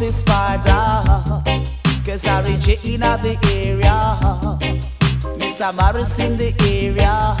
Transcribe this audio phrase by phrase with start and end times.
[0.00, 1.04] this border.
[2.04, 4.18] Cause I reach in the area.
[5.38, 7.36] Miss Amaris in the area.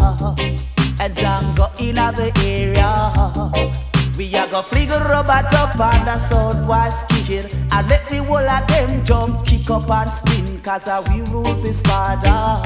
[1.00, 3.70] And Django in the area.
[4.18, 8.36] We are go fling a robot up on the southwest kicking And let the whole
[8.36, 12.60] of them jump, kick up and spin Cause uh, we rule this border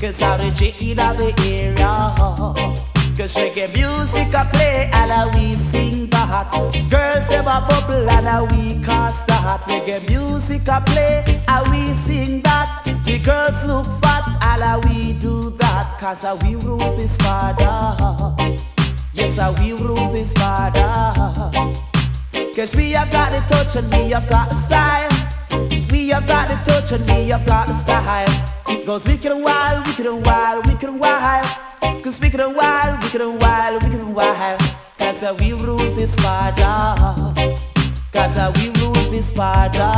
[0.00, 2.85] Cause I reach in the area
[3.16, 6.50] Cause reggae music a play and uh, we sing that
[6.90, 11.92] Girls them a bubble and uh, we cast that Reggae music a play and we
[12.04, 16.78] sing that The girls look fat and uh, we do that Cause uh, we rule
[16.96, 18.56] this border
[19.16, 21.32] Yes, I will rule this border.
[22.54, 25.90] Cause we have got the touch and we have got the style.
[25.90, 28.55] We have got the touch and we have got the style.
[28.68, 31.46] It goes wicked and wild, wicked and wild, wicked and wild.
[32.02, 34.60] Cause wicked and wild, wicked and wild, wicked and wild.
[34.98, 36.94] Cause will rule this border.
[38.12, 39.94] Cause will rule this border.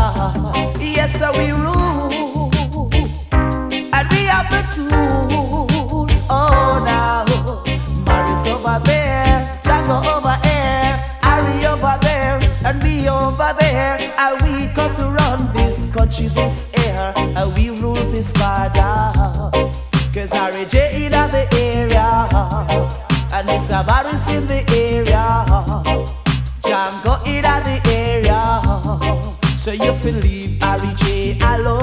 [0.78, 2.90] Yes, I will rule.
[3.32, 6.06] And we have the tool.
[6.30, 7.24] Oh, now.
[8.04, 13.98] Maris over there, Django over here, Harry over there, and me over there.
[14.18, 16.67] And we come to run this country, this
[18.18, 19.12] this border.
[20.12, 22.26] Cause Harry J in the area,
[23.32, 23.86] and Mr.
[23.86, 25.44] Maris in the area,
[26.62, 28.40] Django in the area.
[29.56, 31.77] So you leave Harry J alone,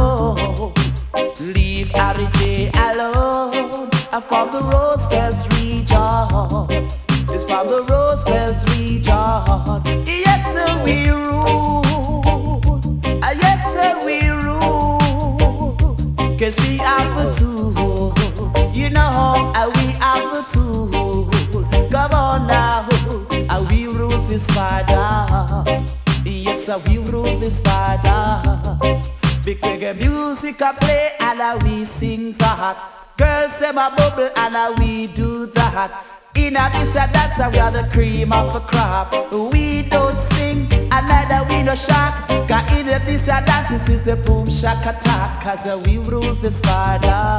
[27.45, 28.41] this border.
[29.45, 32.83] Because music I play and ah, we sing for that.
[33.17, 36.03] Girls them my bubble and uh, we do that.
[36.35, 39.13] In a this and that, so we are the cream of the crop.
[39.51, 42.27] We don't sing and neither we no shock.
[42.49, 45.43] Cause in a this and that, this is the boom shack attack.
[45.43, 47.29] Cause we rule this border.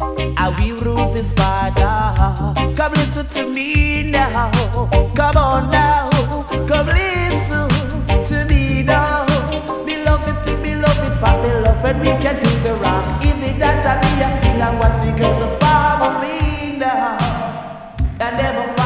[0.00, 2.74] Uh, we rule this border.
[2.76, 4.52] Come listen to me now.
[5.16, 6.08] Come on now.
[6.68, 7.21] Come listen
[8.82, 9.26] to me now.
[9.84, 13.24] Beloved, beloved, for beloved, we can do the rock.
[13.24, 17.94] In the dance and we sing and watch the girls are following now.
[18.20, 18.81] And never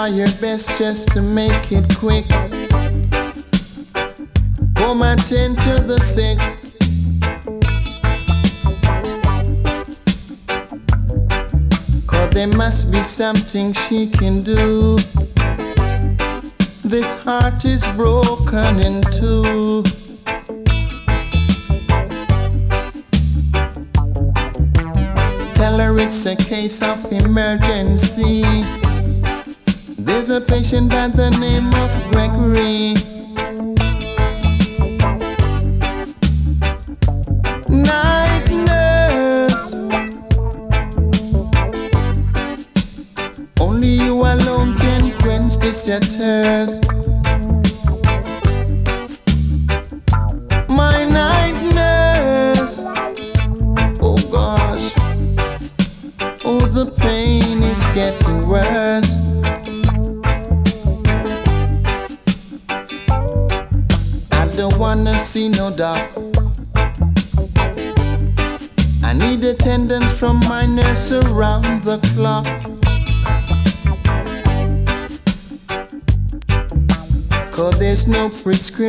[0.00, 2.26] try your best just to make it quick.
[4.74, 6.38] Come my tend to the sick.
[12.06, 14.96] Cause there must be something she can do.
[16.82, 19.82] This heart is broken in two.
[25.54, 28.44] Tell her it's a case of emergency.
[30.20, 33.09] There's a patient by the name of Gregory.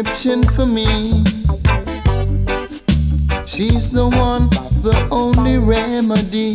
[0.04, 1.24] prescription for me.
[3.46, 4.50] She's the one,
[4.82, 6.51] the only remedy.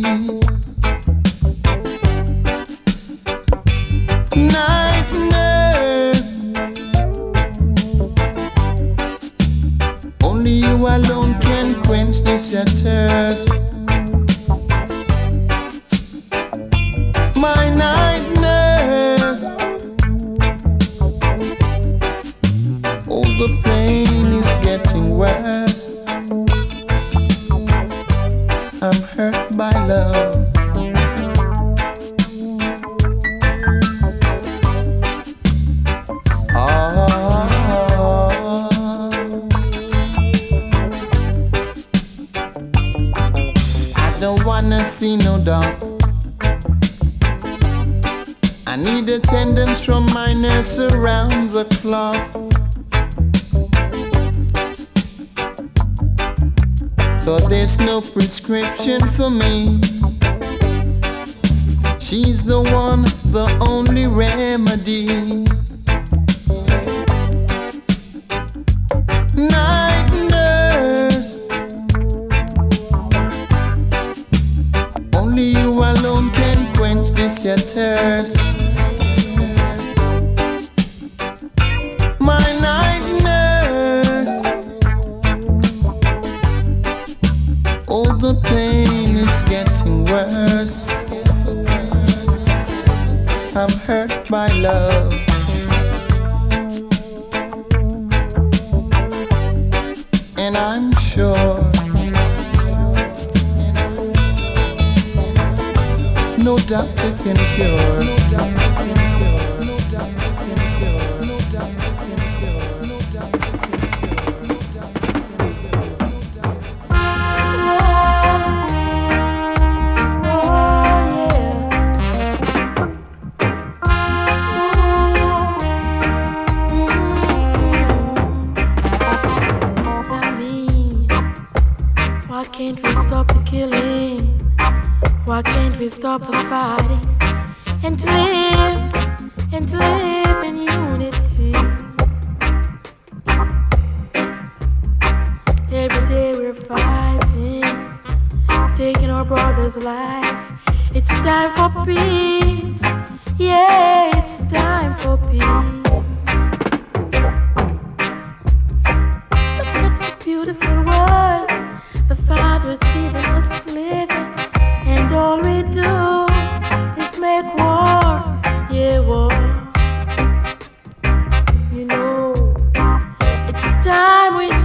[173.87, 174.56] time we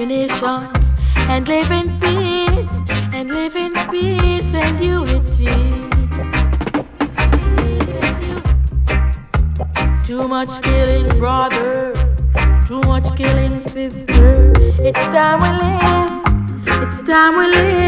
[0.00, 0.92] discriminations
[1.28, 5.46] and live in peace and live in peace and unity.
[10.04, 11.92] Too much killing, brother.
[12.66, 14.52] Too much killing, sister.
[14.78, 16.82] It's time we live.
[16.82, 17.79] It's time we live.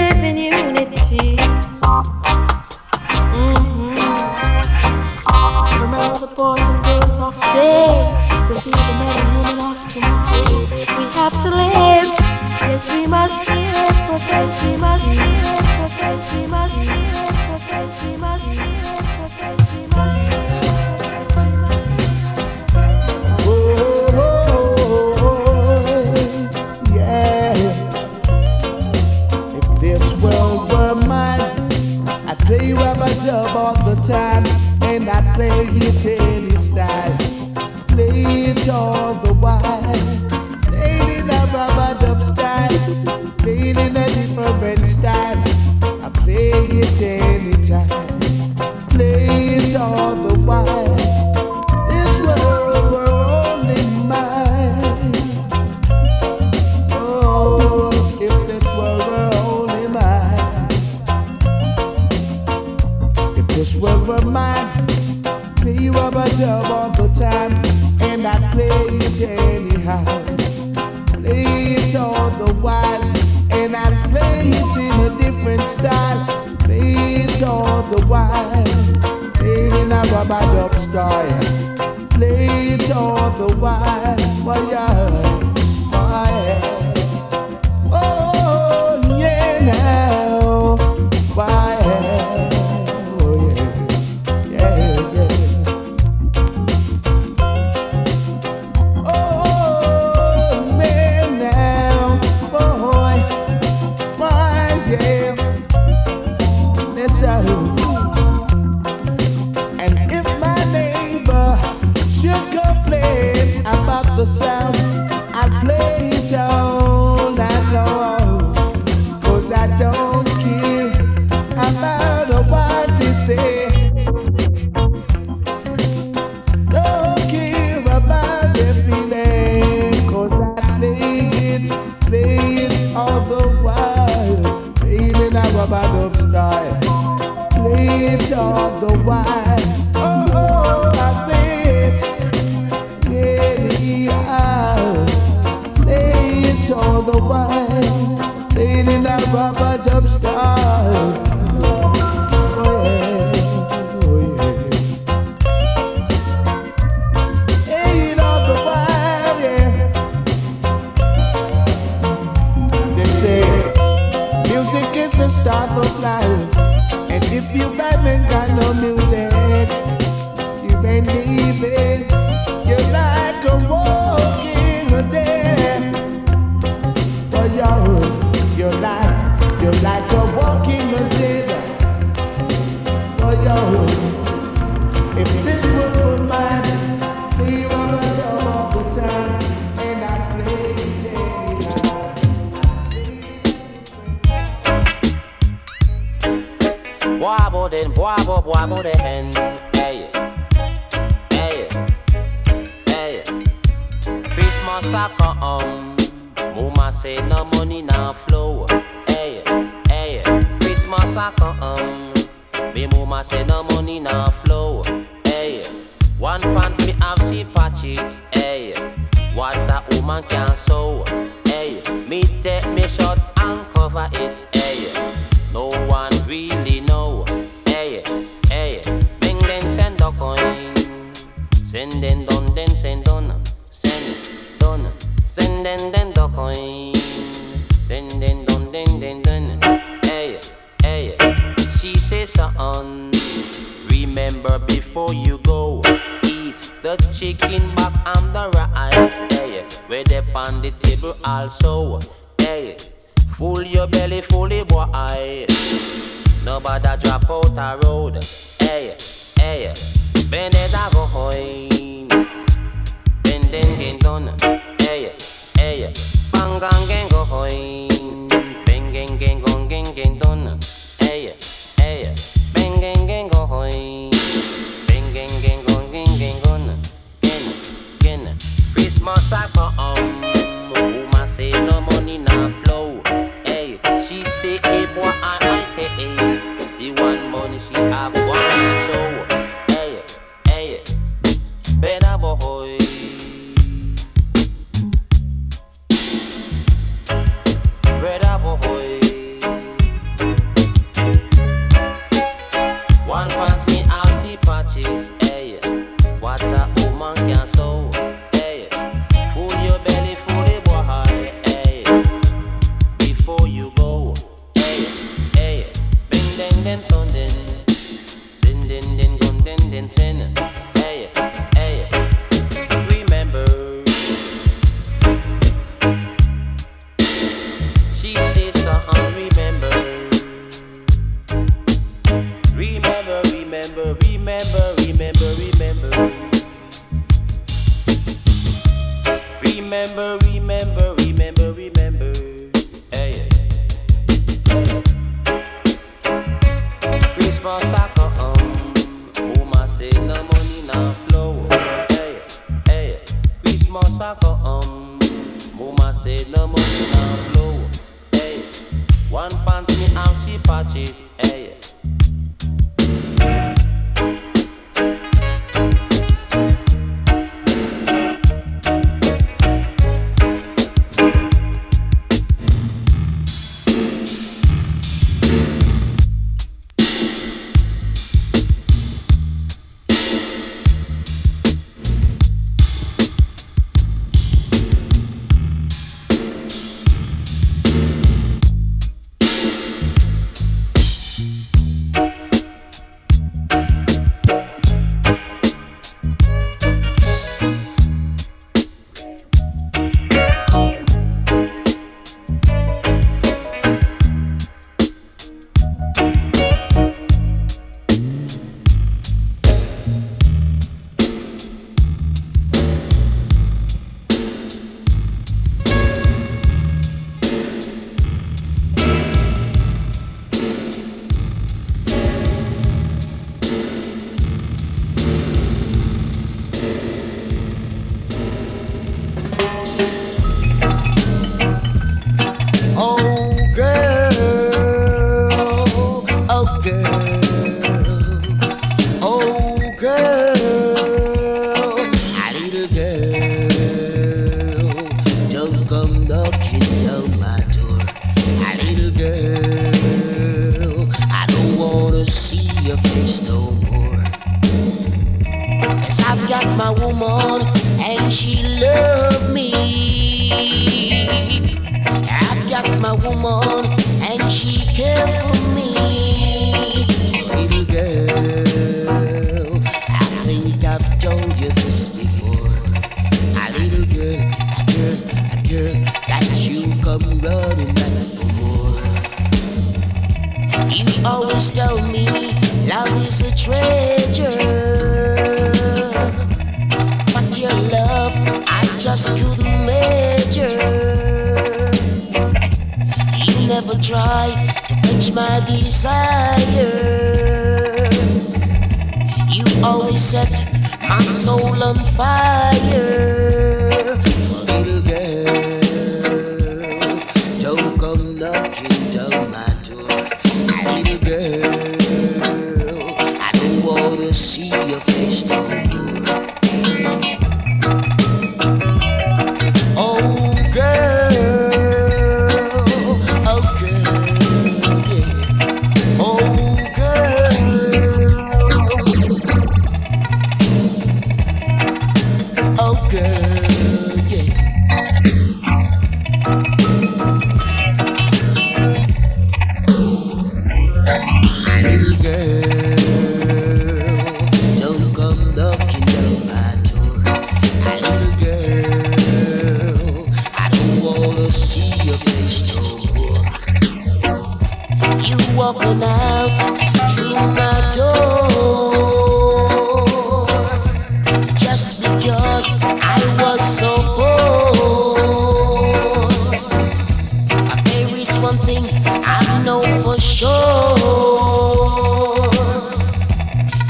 [568.32, 570.28] one thing I know for sure.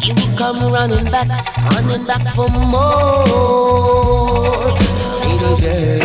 [0.05, 1.29] You will come running back,
[1.73, 3.25] running back for more.
[5.25, 6.02] Little girl.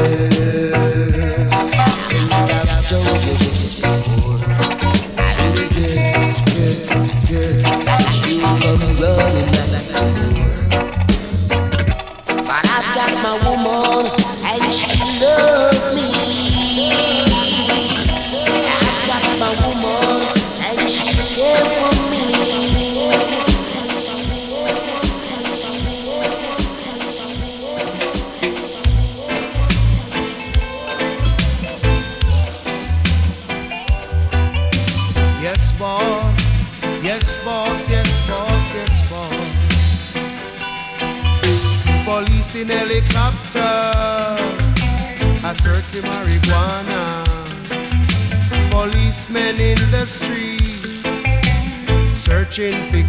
[52.57, 53.03] Searching for.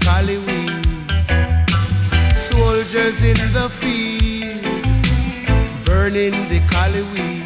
[2.35, 4.61] Soldiers in the field.
[5.87, 7.45] Burning the cali weed.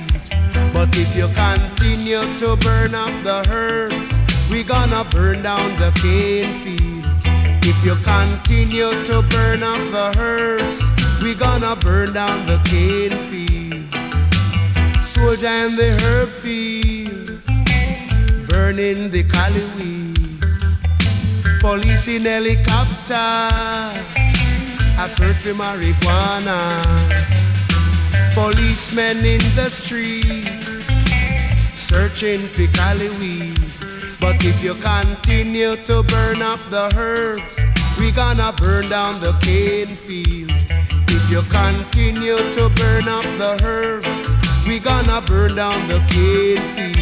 [0.72, 4.10] But if you continue to burn up the herbs,
[4.50, 7.22] we gonna burn down the cane fields.
[7.62, 10.80] If you continue to burn up the herbs,
[11.22, 13.94] we gonna burn down the cane fields.
[15.06, 17.28] Soldier in the herb field,
[18.48, 19.91] burning the cali weed.
[21.62, 26.82] Police in helicopter, I search for marijuana.
[28.34, 30.84] Policemen in the streets
[31.78, 33.60] searching for cali weed.
[34.20, 37.56] But if you continue to burn up the herbs,
[37.96, 40.50] we gonna burn down the cane field.
[41.06, 44.30] If you continue to burn up the herbs,
[44.66, 47.01] we gonna burn down the cane fields.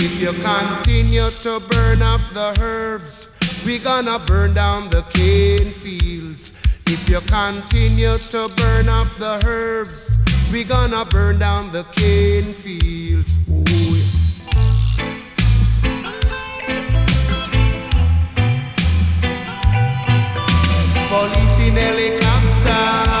[0.00, 3.28] If you continue to burn up the herbs,
[3.66, 6.52] we gonna burn down the cane fields.
[6.86, 10.16] If you continue to burn up the herbs,
[10.52, 13.30] we gonna burn down the cane fields.
[13.50, 14.04] Ooh, yeah.
[21.10, 23.17] Police in helicopter,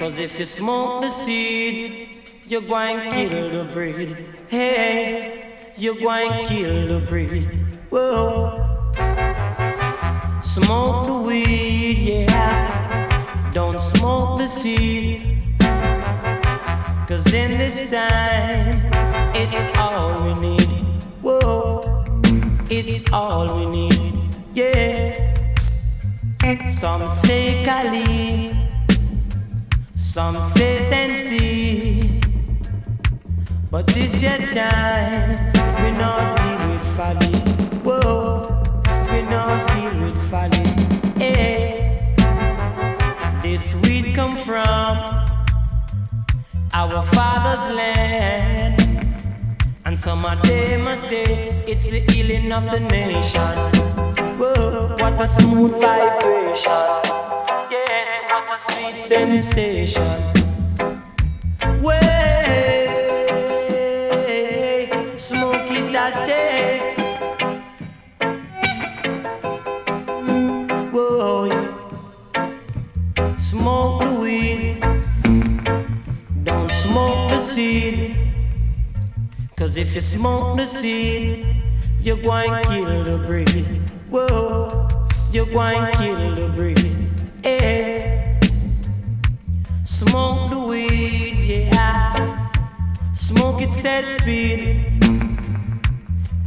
[0.00, 4.16] Cause if you smoke the seed, you're going to kill the breed.
[4.48, 7.46] Hey, you're going to kill the breed.
[7.90, 8.64] Whoa.
[10.42, 13.50] Smoke the weed, yeah.
[13.52, 15.44] Don't smoke the seed.
[17.06, 18.80] Cause in this time,
[19.36, 20.68] it's all we need.
[21.20, 22.06] Whoa,
[22.70, 25.36] it's all we need, yeah.
[26.80, 27.62] Some say
[30.10, 32.20] some say Sensi.
[33.70, 37.32] But this your time, we not deal with folly.
[37.86, 38.42] Whoa,
[39.10, 40.66] we not deal with folly.
[41.16, 44.98] Hey, eh, this weed come from
[46.72, 48.80] our father's land.
[49.84, 53.40] And some of them must say it's the healing of the nation.
[54.40, 57.19] Whoa, what a smooth vibration.
[58.40, 60.02] Sweet sensation.
[61.82, 62.86] Way,
[65.16, 66.94] smoke it, I say.
[70.90, 73.36] Whoa, yeah.
[73.36, 74.80] Smoke the weed,
[76.44, 78.16] don't smoke the seed.
[79.56, 81.46] Cause if you smoke the seed,
[82.02, 83.66] you're going to kill the breed.
[84.08, 84.88] Whoa,
[85.30, 87.08] you're going to kill the breed.
[87.44, 88.19] Eh.
[90.00, 92.50] Smoke the weed, yeah.
[93.12, 94.98] Smoke it, set speed.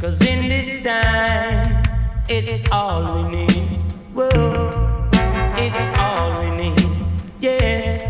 [0.00, 1.84] Cause in this time,
[2.28, 3.78] it's all we need.
[4.12, 5.08] Whoa,
[5.54, 6.90] it's all we need.
[7.38, 8.02] Yes.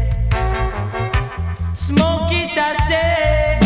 [1.74, 3.60] Smoke it, I say.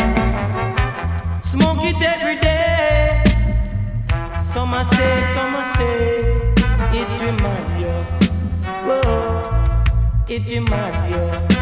[1.48, 3.22] Smoke it every day.
[4.52, 5.94] Some I say, some I say.
[6.98, 7.96] It remind you.
[8.84, 11.57] Whoa, it remind you.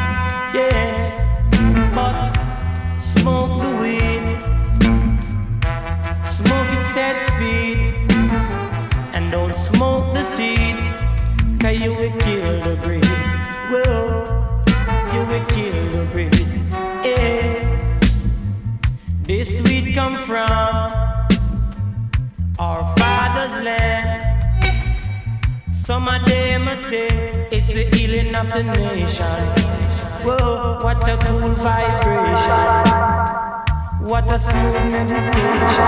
[19.27, 20.93] This weed come from
[22.61, 22.96] our.
[25.87, 29.25] Some of them say it's the healing of the nation.
[30.27, 32.67] Whoa, what a cool vibration.
[34.01, 35.87] What a smooth meditation.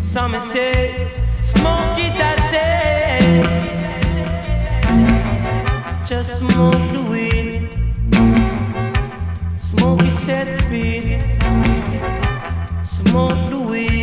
[0.00, 1.12] some say,
[1.42, 3.20] smoke it, I say.
[6.06, 7.68] Just smoke the weed.
[9.58, 10.63] Smoke it, speed.
[13.14, 13.93] Smoke the weed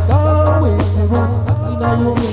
[1.09, 1.29] mehr
[1.79, 2.28] Länder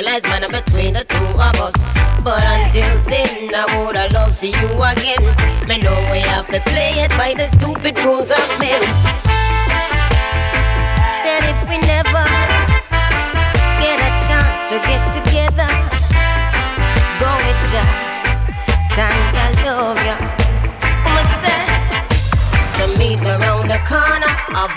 [0.00, 1.74] realize man between the two of us.
[2.24, 5.22] But until then, I woulda loved to see you again.
[5.68, 9.19] Me know we have to play it by the stupid rules of men.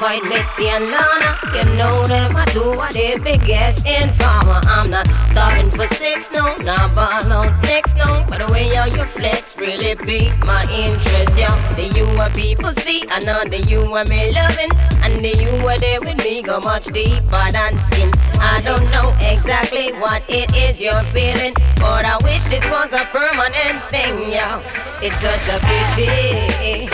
[0.04, 1.30] fight Betsy and Lana.
[1.56, 4.60] You know that I do what they biggest informer.
[4.76, 8.26] I'm not starving for sex, no, not ball on next, no.
[8.28, 11.56] By the way, how you flex really beat my interest, yeah.
[11.78, 14.72] The you are people see, I know the you are me loving,
[15.04, 18.12] and the you are there with me go much deeper than skin.
[18.52, 23.06] I don't know exactly what it is you're feeling, but I wish this was a
[23.16, 24.60] permanent thing, yeah.
[25.02, 26.92] It's such a pity.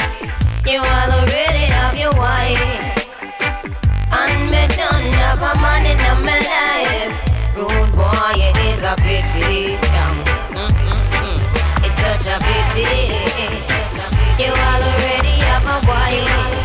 [0.69, 2.88] You all already have your wife
[4.21, 7.55] and me don't have a man in my life.
[7.55, 8.93] Rude boy, it is mm, mm, mm.
[8.93, 9.79] a pity.
[11.85, 13.15] It's such a pity.
[14.43, 16.58] You already have a boy.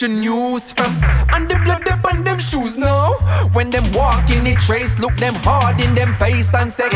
[0.00, 0.92] Your news from.
[1.32, 3.12] And the blood up on them shoes now.
[3.52, 6.88] When them walk in the trace, look them hard in them face and say,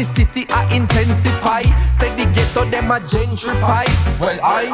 [0.00, 1.62] the city I intensify.
[1.92, 3.84] Say the ghetto them a gentrify.
[4.18, 4.64] Well I,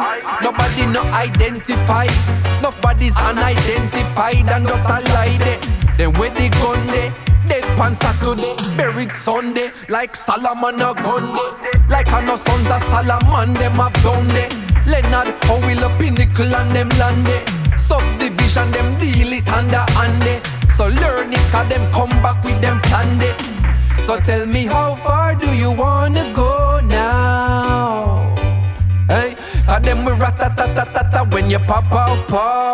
[0.43, 2.07] nobody no identify.
[2.63, 5.61] Nobody's unidentified and just a lie there.
[5.99, 7.11] Then where the gun there?
[7.47, 11.27] Dead pan Saturday, buried Sunday, like Solomon a gun
[11.89, 14.51] Like I know sons of Solomon, them have done there.
[14.87, 17.45] Leonard Howell a pinnacle and them land there.
[17.77, 20.43] Subdivision, them deal it under hand
[20.77, 23.56] So learn it, cause them come back with them plan it.
[24.07, 28.23] So tell me how far do you wanna go now?
[29.09, 29.35] Hey,
[29.67, 32.66] cause them we rat ta ta ta when you pop out, pow,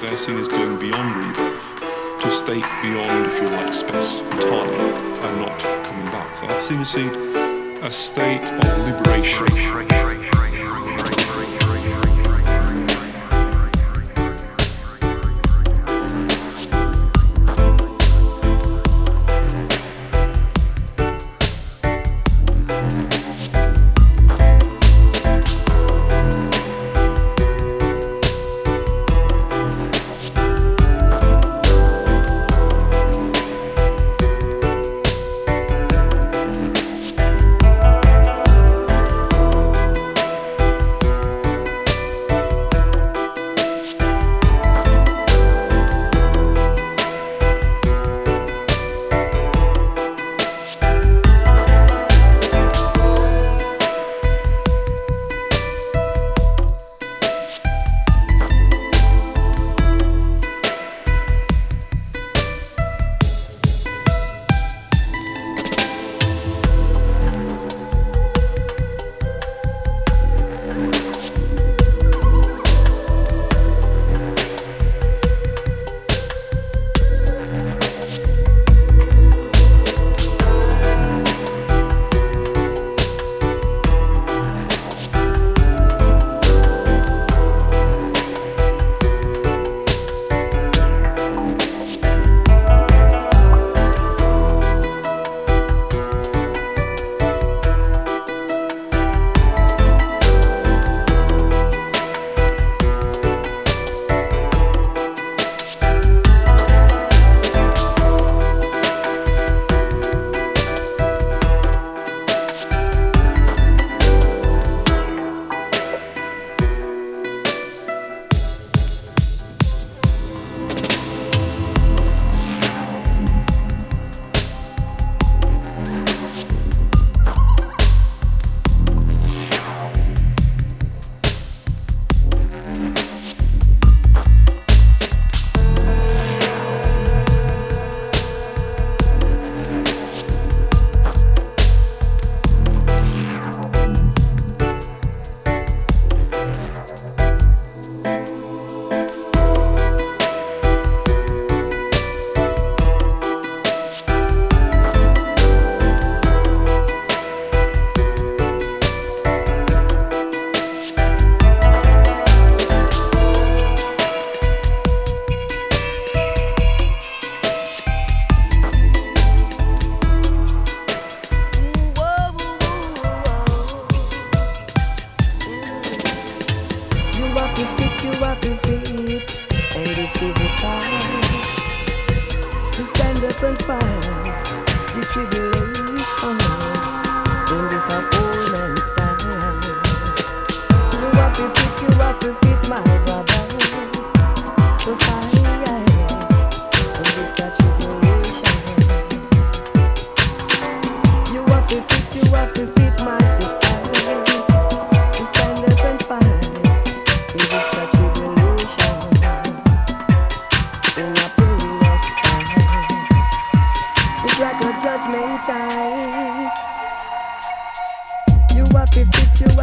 [0.00, 1.76] they're seen as going beyond rebirth
[2.20, 6.40] to state beyond, if you like, space and time and not coming back.
[6.40, 9.99] That seems to be a state of liberation.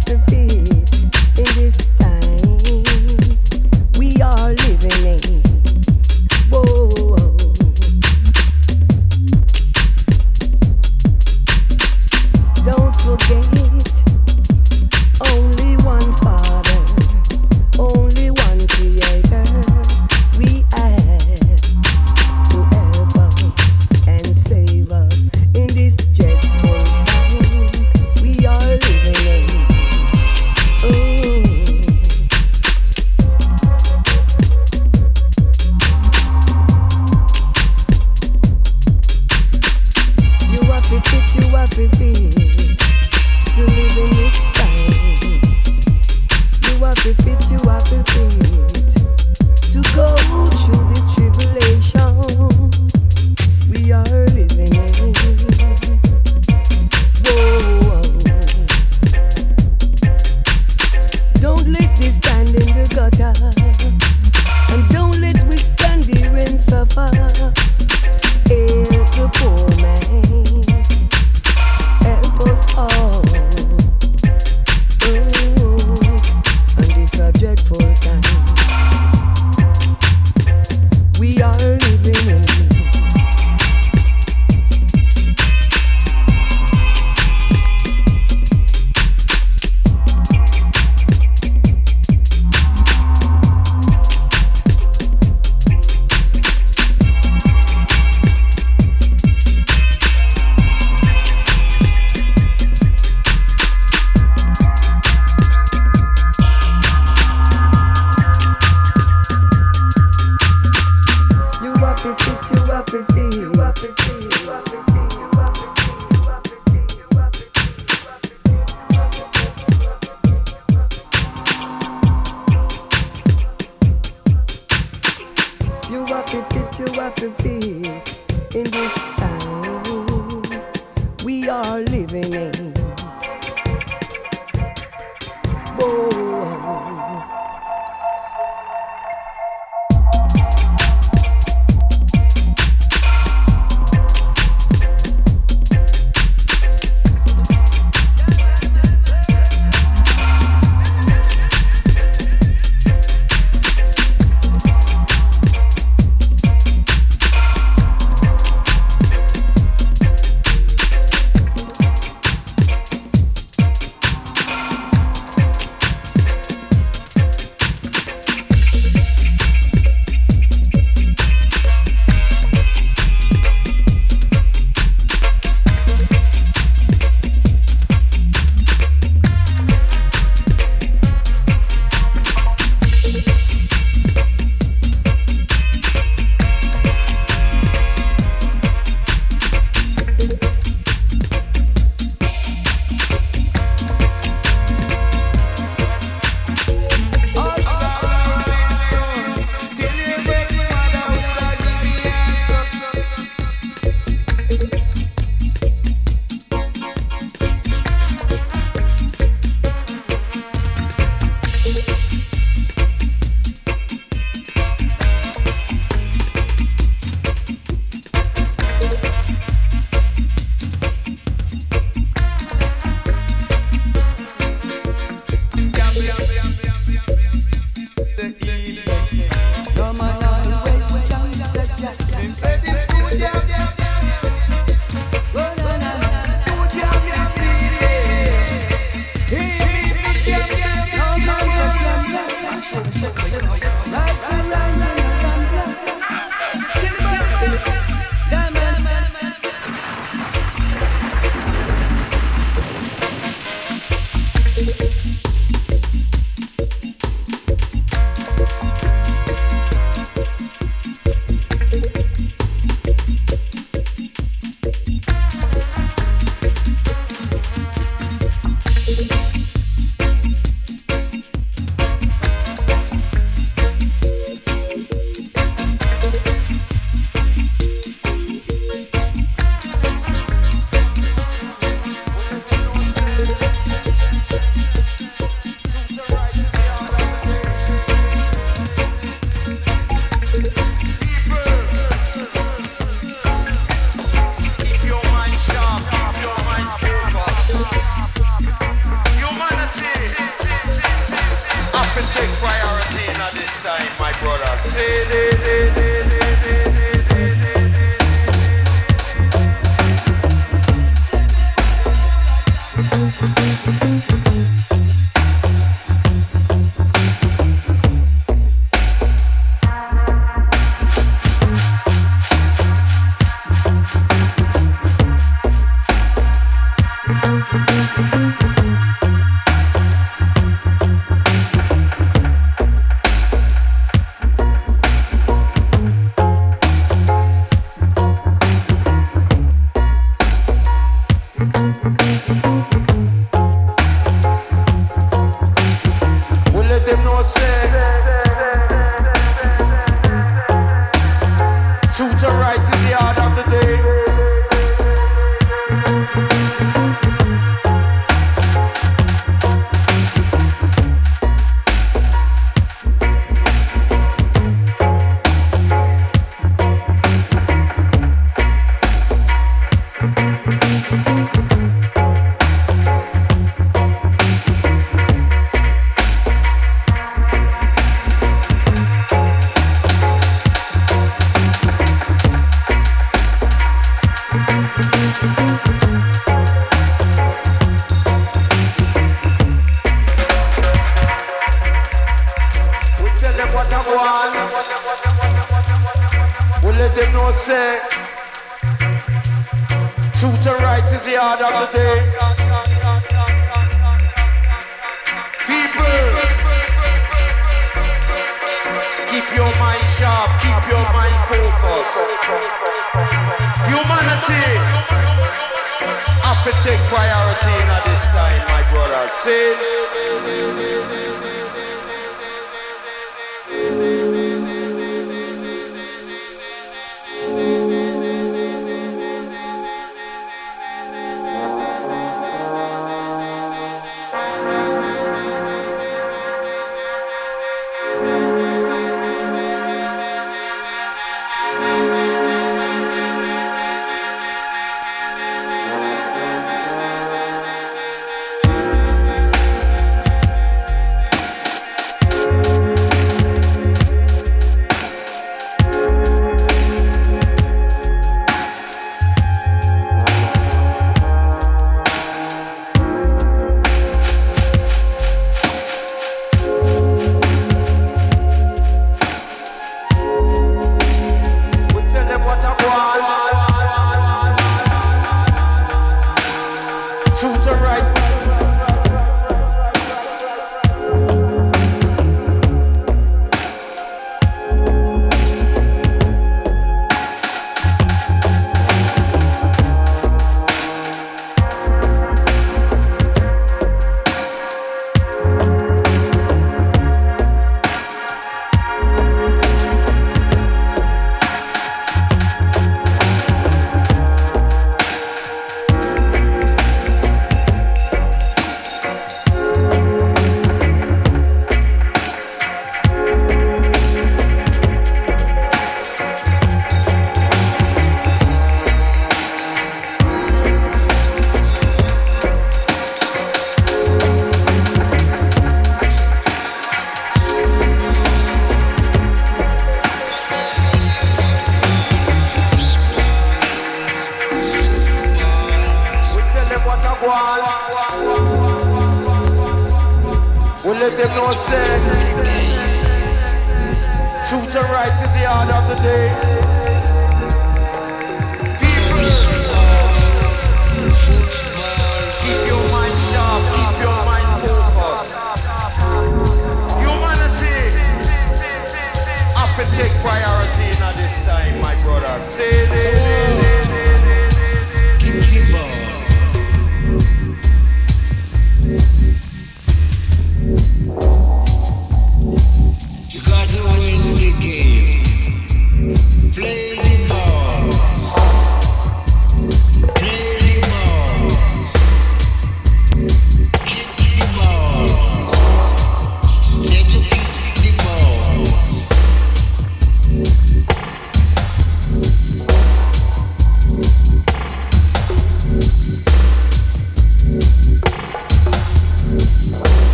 [0.00, 0.47] to feel.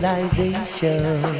[0.00, 1.37] realization.